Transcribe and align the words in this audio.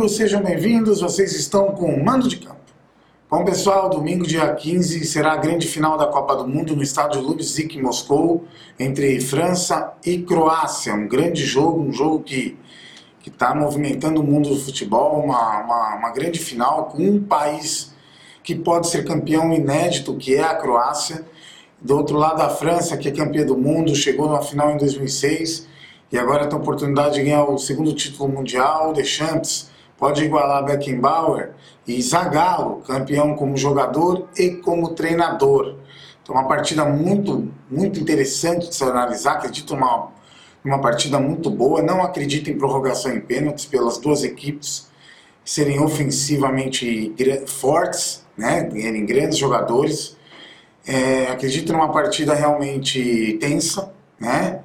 amigos, 0.00 0.16
sejam 0.16 0.42
bem-vindos. 0.42 1.02
Vocês 1.02 1.34
estão 1.34 1.72
com 1.72 1.92
o 1.92 2.02
Mando 2.02 2.26
de 2.26 2.36
Campo. 2.38 2.56
Bom, 3.28 3.44
pessoal, 3.44 3.90
domingo, 3.90 4.26
dia 4.26 4.50
15, 4.54 5.04
será 5.04 5.32
a 5.32 5.36
grande 5.36 5.68
final 5.68 5.98
da 5.98 6.06
Copa 6.06 6.36
do 6.36 6.48
Mundo 6.48 6.74
no 6.74 6.82
estádio 6.82 7.20
Lubzik, 7.20 7.76
em 7.76 7.82
Moscou, 7.82 8.46
entre 8.78 9.20
França 9.20 9.92
e 10.04 10.22
Croácia. 10.22 10.94
Um 10.94 11.06
grande 11.06 11.44
jogo, 11.44 11.82
um 11.82 11.92
jogo 11.92 12.20
que 12.20 12.56
está 13.26 13.54
movimentando 13.54 14.22
o 14.22 14.24
mundo 14.24 14.48
do 14.48 14.56
futebol, 14.56 15.22
uma, 15.22 15.64
uma, 15.64 15.96
uma 15.96 16.10
grande 16.10 16.38
final 16.38 16.86
com 16.86 17.02
um 17.02 17.22
país 17.22 17.92
que 18.42 18.54
pode 18.54 18.88
ser 18.88 19.04
campeão 19.04 19.52
inédito, 19.52 20.16
que 20.16 20.34
é 20.34 20.42
a 20.42 20.54
Croácia. 20.54 21.26
Do 21.78 21.94
outro 21.94 22.16
lado, 22.16 22.40
a 22.40 22.48
França, 22.48 22.96
que 22.96 23.08
é 23.08 23.12
campeã 23.12 23.44
do 23.44 23.56
mundo, 23.56 23.94
chegou 23.94 24.30
na 24.30 24.40
final 24.40 24.70
em 24.70 24.78
2006 24.78 25.68
e 26.10 26.16
agora 26.16 26.46
tem 26.46 26.58
a 26.58 26.62
oportunidade 26.62 27.16
de 27.16 27.22
ganhar 27.22 27.44
o 27.44 27.58
segundo 27.58 27.92
título 27.92 28.30
mundial, 28.30 28.94
Deschamps 28.94 29.68
pode 30.00 30.24
igualar 30.24 30.64
Beckenbauer 30.64 31.50
e 31.86 32.00
Zagallo, 32.00 32.80
campeão 32.80 33.36
como 33.36 33.54
jogador 33.56 34.26
e 34.36 34.52
como 34.52 34.94
treinador. 34.94 35.76
Então 36.22 36.34
uma 36.34 36.48
partida 36.48 36.86
muito, 36.86 37.52
muito 37.70 38.00
interessante 38.00 38.68
de 38.68 38.74
se 38.74 38.82
analisar, 38.82 39.34
acredito 39.34 39.74
numa, 39.74 40.08
numa 40.64 40.80
partida 40.80 41.20
muito 41.20 41.50
boa, 41.50 41.82
não 41.82 42.02
acredito 42.02 42.50
em 42.50 42.56
prorrogação 42.56 43.12
em 43.12 43.20
pênaltis 43.20 43.66
pelas 43.66 43.98
duas 43.98 44.24
equipes 44.24 44.88
serem 45.44 45.80
ofensivamente 45.80 47.14
fortes, 47.46 48.24
né, 48.36 48.68
em 48.72 49.04
grandes 49.04 49.36
jogadores. 49.36 50.16
É, 50.86 51.26
acredito 51.26 51.72
numa 51.72 51.92
partida 51.92 52.34
realmente 52.34 53.36
tensa, 53.40 53.92
né, 54.18 54.60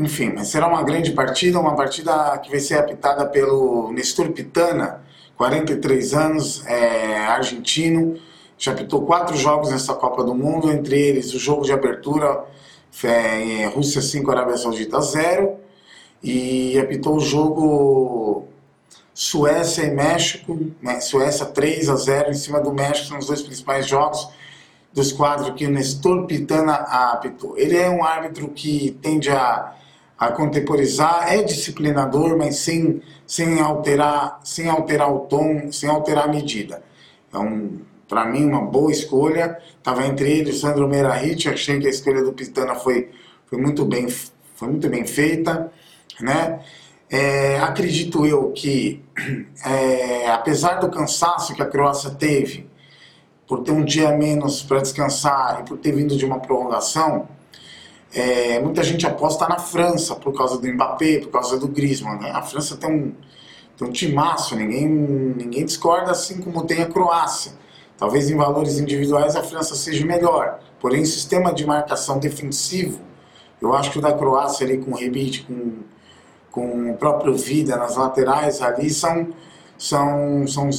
enfim, 0.00 0.32
mas 0.34 0.48
será 0.48 0.66
uma 0.66 0.82
grande 0.82 1.12
partida, 1.12 1.58
uma 1.60 1.76
partida 1.76 2.38
que 2.38 2.50
vai 2.50 2.60
ser 2.60 2.78
apitada 2.78 3.26
pelo 3.26 3.92
Nestor 3.92 4.30
Pitana, 4.30 5.02
43 5.36 6.14
anos, 6.14 6.66
é, 6.66 7.18
argentino, 7.26 8.18
já 8.58 8.72
apitou 8.72 9.06
quatro 9.06 9.36
jogos 9.36 9.70
nessa 9.70 9.94
Copa 9.94 10.22
do 10.22 10.34
Mundo, 10.34 10.70
entre 10.70 10.98
eles 10.98 11.32
o 11.32 11.38
jogo 11.38 11.64
de 11.64 11.72
abertura 11.72 12.44
é, 13.04 13.66
Rússia 13.74 14.02
5, 14.02 14.30
Arábia 14.30 14.56
Saudita 14.56 15.00
0, 15.00 15.56
e 16.22 16.78
apitou 16.78 17.16
o 17.16 17.20
jogo 17.20 18.48
Suécia 19.14 19.82
e 19.82 19.90
México, 19.90 20.58
né, 20.82 21.00
Suécia 21.00 21.46
3 21.46 21.88
a 21.88 21.96
0 21.96 22.30
em 22.30 22.34
cima 22.34 22.60
do 22.60 22.72
México, 22.72 23.08
são 23.08 23.18
os 23.18 23.26
dois 23.26 23.42
principais 23.42 23.86
jogos 23.86 24.28
dos 24.92 25.12
quadros 25.12 25.54
que 25.54 25.66
o 25.66 25.70
Nestor 25.70 26.26
Pitana 26.26 26.74
apitou. 26.74 27.56
Ele 27.56 27.76
é 27.76 27.88
um 27.88 28.04
árbitro 28.04 28.48
que 28.48 28.98
tende 29.00 29.30
a 29.30 29.74
a 30.20 30.30
contemporizar, 30.30 31.32
é 31.32 31.42
disciplinador, 31.42 32.36
mas 32.36 32.56
sem, 32.56 33.00
sem, 33.26 33.58
alterar, 33.58 34.38
sem 34.44 34.68
alterar 34.68 35.10
o 35.10 35.20
tom, 35.20 35.72
sem 35.72 35.88
alterar 35.88 36.24
a 36.24 36.28
medida. 36.28 36.82
Então, 37.26 37.70
para 38.06 38.26
mim, 38.26 38.44
uma 38.44 38.60
boa 38.60 38.92
escolha. 38.92 39.58
Estava 39.78 40.06
entre 40.06 40.30
ele 40.30 40.50
e 40.50 40.52
Sandro 40.52 40.86
Merahit, 40.86 41.48
achei 41.48 41.80
que 41.80 41.86
a 41.86 41.90
escolha 41.90 42.22
do 42.22 42.34
Pitana 42.34 42.74
foi, 42.74 43.08
foi, 43.46 43.58
muito, 43.58 43.82
bem, 43.86 44.08
foi 44.54 44.68
muito 44.68 44.90
bem 44.90 45.06
feita. 45.06 45.72
Né? 46.20 46.60
É, 47.08 47.58
acredito 47.60 48.26
eu 48.26 48.52
que, 48.52 49.02
é, 49.64 50.28
apesar 50.28 50.80
do 50.80 50.90
cansaço 50.90 51.54
que 51.54 51.62
a 51.62 51.66
Croácia 51.66 52.10
teve, 52.10 52.68
por 53.46 53.62
ter 53.62 53.72
um 53.72 53.84
dia 53.84 54.10
menos 54.12 54.62
para 54.62 54.82
descansar 54.82 55.62
e 55.62 55.64
por 55.66 55.78
ter 55.78 55.92
vindo 55.92 56.14
de 56.14 56.26
uma 56.26 56.40
prorrogação, 56.40 57.26
é, 58.12 58.58
muita 58.60 58.82
gente 58.82 59.06
aposta 59.06 59.46
na 59.48 59.58
França 59.58 60.16
por 60.16 60.36
causa 60.36 60.58
do 60.58 60.66
Mbappé, 60.66 61.20
por 61.20 61.30
causa 61.30 61.58
do 61.58 61.68
Griezmann. 61.68 62.18
Né? 62.18 62.30
A 62.32 62.42
França 62.42 62.76
tem 62.76 62.90
um, 62.90 63.12
tem 63.76 63.88
um 63.88 63.92
timaço, 63.92 64.56
ninguém, 64.56 64.88
ninguém 64.88 65.64
discorda 65.64 66.10
assim 66.10 66.40
como 66.40 66.64
tem 66.66 66.82
a 66.82 66.86
Croácia. 66.86 67.52
Talvez 67.96 68.30
em 68.30 68.36
valores 68.36 68.78
individuais 68.78 69.36
a 69.36 69.42
França 69.42 69.74
seja 69.74 70.04
melhor, 70.04 70.58
porém 70.80 71.04
sistema 71.04 71.52
de 71.52 71.66
marcação 71.66 72.18
defensivo, 72.18 73.00
eu 73.60 73.74
acho 73.74 73.90
que 73.90 73.98
o 73.98 74.02
da 74.02 74.12
Croácia 74.12 74.66
ali 74.66 74.78
com 74.78 74.92
o 74.92 74.96
Rebite, 74.96 75.42
com, 75.42 75.72
com 76.50 76.90
o 76.90 76.96
próprio 76.96 77.36
Vida 77.36 77.76
nas 77.76 77.96
laterais 77.96 78.62
ali 78.62 78.88
são, 78.88 79.28
são, 79.76 80.46
são 80.46 80.70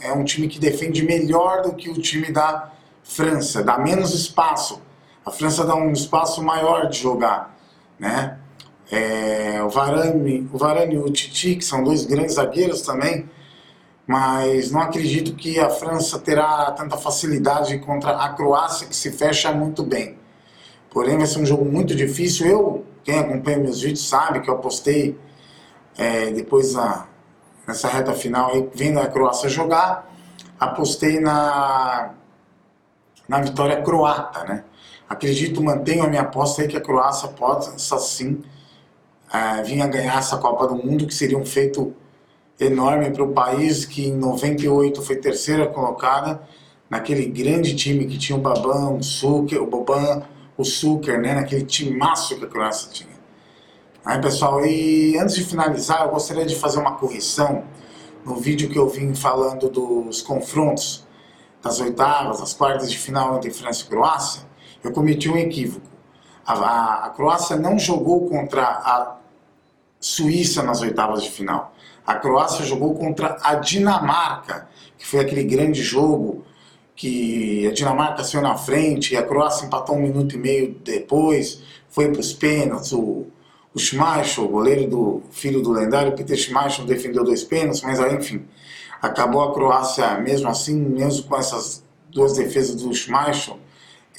é 0.00 0.12
um 0.12 0.22
time 0.22 0.46
que 0.46 0.60
defende 0.60 1.04
melhor 1.04 1.62
do 1.62 1.74
que 1.74 1.90
o 1.90 1.94
time 1.94 2.30
da 2.30 2.72
França, 3.02 3.64
dá 3.64 3.76
menos 3.76 4.14
espaço 4.14 4.80
a 5.24 5.30
França 5.30 5.64
dá 5.64 5.74
um 5.74 5.92
espaço 5.92 6.42
maior 6.42 6.88
de 6.88 6.98
jogar, 6.98 7.54
né? 7.98 8.38
É, 8.90 9.62
o 9.62 9.68
Varane, 9.68 10.48
o 10.52 10.58
Varane 10.58 10.94
e 10.94 10.98
o 10.98 11.10
Titi, 11.10 11.56
que 11.56 11.64
são 11.64 11.84
dois 11.84 12.04
grandes 12.04 12.34
zagueiros 12.34 12.82
também, 12.82 13.28
mas 14.06 14.72
não 14.72 14.80
acredito 14.80 15.36
que 15.36 15.60
a 15.60 15.70
França 15.70 16.18
terá 16.18 16.72
tanta 16.72 16.96
facilidade 16.96 17.78
contra 17.78 18.16
a 18.16 18.30
Croácia, 18.30 18.88
que 18.88 18.96
se 18.96 19.12
fecha 19.12 19.52
muito 19.52 19.84
bem. 19.84 20.18
Porém, 20.90 21.16
vai 21.16 21.26
ser 21.26 21.38
um 21.38 21.46
jogo 21.46 21.64
muito 21.64 21.94
difícil. 21.94 22.46
Eu, 22.48 22.86
quem 23.04 23.20
acompanha 23.20 23.58
meus 23.58 23.80
vídeos, 23.80 24.08
sabe 24.08 24.40
que 24.40 24.50
eu 24.50 24.54
apostei 24.54 25.16
é, 25.96 26.32
depois 26.32 26.74
na, 26.74 27.06
nessa 27.68 27.86
reta 27.86 28.12
final, 28.12 28.50
aí, 28.50 28.68
vendo 28.74 28.98
a 28.98 29.06
Croácia 29.06 29.48
jogar, 29.48 30.12
apostei 30.58 31.20
na, 31.20 32.10
na 33.28 33.40
vitória 33.40 33.80
croata, 33.82 34.42
né? 34.44 34.64
Acredito, 35.10 35.60
mantenho 35.60 36.04
a 36.04 36.06
minha 36.06 36.22
aposta 36.22 36.62
aí 36.62 36.68
que 36.68 36.76
a 36.76 36.80
Croácia 36.80 37.28
possa 37.30 37.98
sim 37.98 38.40
é, 39.32 39.60
vir 39.60 39.82
a 39.82 39.88
ganhar 39.88 40.16
essa 40.16 40.38
Copa 40.38 40.68
do 40.68 40.76
Mundo, 40.76 41.04
que 41.04 41.12
seria 41.12 41.36
um 41.36 41.44
feito 41.44 41.92
enorme 42.60 43.10
para 43.10 43.24
o 43.24 43.32
país 43.32 43.84
que 43.84 44.06
em 44.06 44.14
98 44.14 45.02
foi 45.02 45.16
terceira 45.16 45.66
colocada 45.66 46.40
naquele 46.88 47.26
grande 47.26 47.74
time 47.74 48.06
que 48.06 48.16
tinha 48.16 48.38
o 48.38 48.40
Babão, 48.40 48.98
o 48.98 49.02
Suker, 49.02 49.60
o 49.60 49.66
Boban, 49.66 50.22
o 50.56 50.64
Suker, 50.64 51.20
né, 51.20 51.34
naquele 51.34 51.64
timaço 51.64 52.38
que 52.38 52.44
a 52.44 52.48
Croácia 52.48 52.88
tinha. 52.92 53.18
Aí 54.04 54.20
pessoal, 54.20 54.64
e 54.64 55.18
antes 55.18 55.34
de 55.34 55.44
finalizar, 55.44 56.04
eu 56.04 56.10
gostaria 56.10 56.46
de 56.46 56.54
fazer 56.54 56.78
uma 56.78 56.94
correção 56.94 57.64
no 58.24 58.36
vídeo 58.36 58.70
que 58.70 58.78
eu 58.78 58.88
vim 58.88 59.12
falando 59.16 59.68
dos 59.68 60.22
confrontos 60.22 61.04
das 61.60 61.80
oitavas, 61.80 62.38
das 62.38 62.54
quartas 62.54 62.88
de 62.88 62.96
final 62.96 63.36
entre 63.36 63.50
França 63.50 63.82
e 63.82 63.88
Croácia 63.88 64.49
eu 64.82 64.92
cometi 64.92 65.28
um 65.28 65.36
equívoco. 65.36 65.86
A, 66.44 66.52
a, 66.54 67.06
a, 67.06 67.10
Croácia 67.10 67.56
não 67.56 67.78
jogou 67.78 68.28
contra 68.28 68.62
a 68.62 69.16
Suíça 70.00 70.62
nas 70.62 70.80
oitavas 70.80 71.22
de 71.22 71.30
final. 71.30 71.74
A 72.06 72.14
Croácia 72.14 72.64
jogou 72.64 72.94
contra 72.94 73.36
a 73.42 73.56
Dinamarca, 73.56 74.68
que 74.96 75.06
foi 75.06 75.20
aquele 75.20 75.44
grande 75.44 75.82
jogo 75.82 76.44
que 76.96 77.66
a 77.66 77.72
Dinamarca 77.72 78.24
saiu 78.24 78.42
na 78.42 78.56
frente, 78.56 79.14
e 79.14 79.16
a 79.16 79.22
Croácia 79.22 79.66
empatou 79.66 79.96
um 79.96 80.02
minuto 80.02 80.34
e 80.34 80.38
meio 80.38 80.74
depois, 80.84 81.62
foi 81.88 82.10
para 82.10 82.20
os 82.20 82.32
pênaltis, 82.32 82.92
o, 82.92 83.26
o 83.74 83.78
Schmeichel, 83.78 84.48
goleiro 84.48 84.88
do 84.88 85.22
filho 85.30 85.62
do 85.62 85.70
lendário 85.70 86.12
Peter 86.12 86.36
Schmeichel, 86.36 86.84
defendeu 86.84 87.24
dois 87.24 87.42
pênaltis, 87.42 87.82
mas 87.82 88.00
aí, 88.00 88.14
enfim, 88.14 88.44
acabou 89.00 89.42
a 89.42 89.54
Croácia 89.54 90.18
mesmo 90.18 90.48
assim, 90.48 90.74
mesmo 90.76 91.26
com 91.26 91.36
essas 91.36 91.82
duas 92.10 92.34
defesas 92.34 92.76
do 92.76 92.92
Schmeichel, 92.92 93.58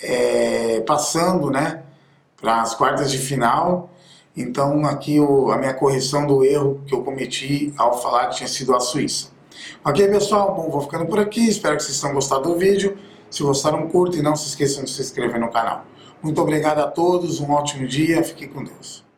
é, 0.02 0.82
passando 0.82 1.50
né, 1.50 1.84
para 2.40 2.62
as 2.62 2.76
quartas 2.76 3.12
de 3.12 3.18
final. 3.18 3.90
Então 4.36 4.86
aqui 4.86 5.20
o, 5.20 5.52
a 5.52 5.58
minha 5.58 5.74
correção 5.74 6.26
do 6.26 6.44
erro 6.44 6.82
que 6.88 6.94
eu 6.94 7.04
cometi 7.04 7.74
ao 7.78 8.02
falar 8.02 8.28
que 8.28 8.38
tinha 8.38 8.48
sido 8.48 8.76
a 8.76 8.80
Suíça. 8.80 9.30
Ok 9.84 10.08
pessoal, 10.08 10.56
bom, 10.56 10.70
vou 10.70 10.82
ficando 10.82 11.06
por 11.06 11.20
aqui, 11.20 11.48
espero 11.48 11.76
que 11.78 11.84
vocês 11.84 12.00
tenham 12.00 12.16
gostado 12.16 12.44
do 12.44 12.58
vídeo. 12.58 12.98
Se 13.30 13.44
gostaram, 13.44 13.88
curta 13.88 14.18
e 14.18 14.22
não 14.22 14.36
se 14.36 14.48
esqueçam 14.48 14.84
de 14.84 14.90
se 14.90 15.02
inscrever 15.02 15.40
no 15.40 15.50
canal. 15.50 15.86
Muito 16.22 16.42
obrigado 16.42 16.80
a 16.80 16.88
todos, 16.88 17.40
um 17.40 17.52
ótimo 17.52 17.88
dia, 17.88 18.22
fiquem 18.24 18.48
com 18.48 18.64
Deus. 18.64 19.11